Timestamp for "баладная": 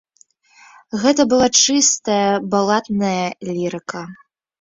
2.55-3.27